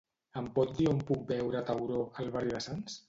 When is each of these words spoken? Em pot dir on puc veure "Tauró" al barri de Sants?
Em 0.39 0.45
pot 0.55 0.71
dir 0.79 0.87
on 0.93 1.03
puc 1.11 1.21
veure 1.33 1.61
"Tauró" 1.69 2.01
al 2.25 2.33
barri 2.39 2.55
de 2.57 2.63
Sants? 2.69 2.97